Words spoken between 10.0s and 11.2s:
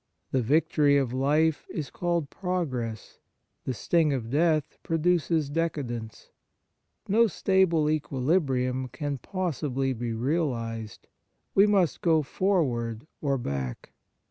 realized;